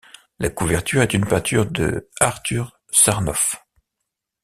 La 0.39 0.49
couverture 0.49 1.03
est 1.03 1.13
une 1.13 1.27
peinture 1.27 1.67
de 1.67 2.09
Arthur 2.19 2.79
Sarnoff. 2.91 3.63